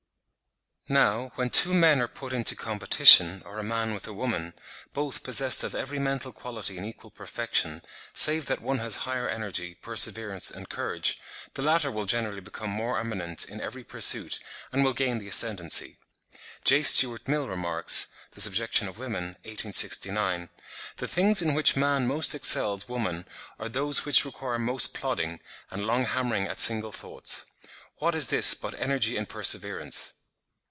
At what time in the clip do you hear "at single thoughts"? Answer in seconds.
26.47-27.45